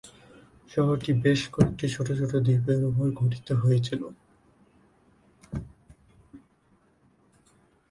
শহরটি 0.71 1.11
বেশ 1.23 1.41
কয়েকটি 1.53 1.85
ছোট 1.95 2.07
ছোট 2.19 2.31
দ্বীপের 2.45 2.81
উপর 2.89 3.07
গঠিত 3.19 3.47
হয়েছিল। 3.61 4.01